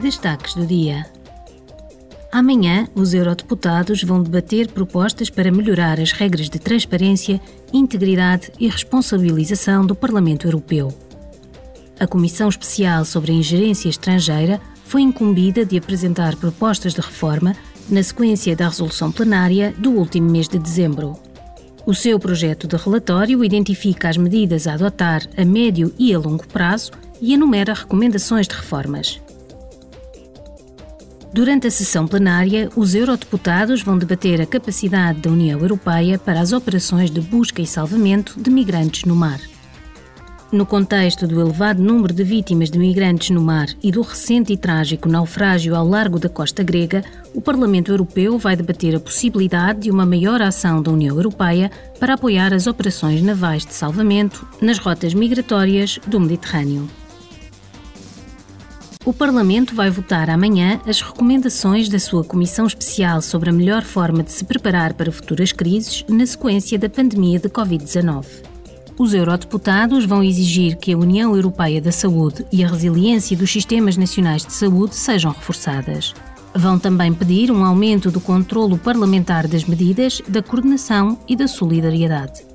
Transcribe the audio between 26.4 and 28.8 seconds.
prazo e enumera recomendações de